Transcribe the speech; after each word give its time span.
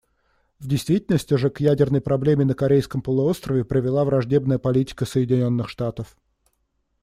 В 0.59 0.67
действительности 0.67 1.35
же 1.35 1.51
к 1.51 1.59
ядерной 1.59 2.01
проблеме 2.01 2.43
на 2.43 2.55
Корейском 2.55 3.03
полуострове 3.03 3.63
привела 3.63 4.03
враждебная 4.03 4.57
политика 4.57 5.05
Соединенных 5.05 5.69
Штатов. 5.69 6.17